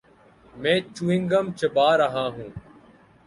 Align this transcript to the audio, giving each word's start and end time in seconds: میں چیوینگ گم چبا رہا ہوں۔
میں 0.53 0.79
چیوینگ 0.95 1.25
گم 1.31 1.45
چبا 1.59 1.87
رہا 1.97 2.25
ہوں۔ 2.35 2.49